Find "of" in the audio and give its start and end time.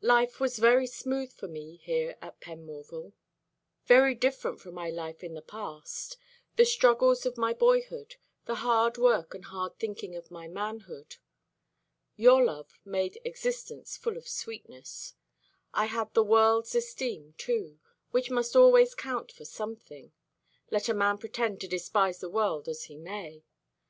7.26-7.36, 10.16-10.30, 14.16-14.26